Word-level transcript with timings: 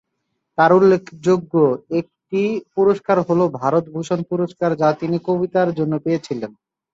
তার 0.57 0.71
উল্লেখযোগ্য 0.73 1.53
একটি 1.91 2.41
পুরস্কার 2.75 3.17
হলো- 3.21 3.53
ভারত 3.61 3.85
ভূষণ 3.93 4.19
পুরস্কার 4.29 4.69
যা 4.75 4.89
তিনি 4.93 5.17
কবিতার 5.27 5.69
জন্য 5.73 5.93
পেয়েছিলেন। 5.99 6.51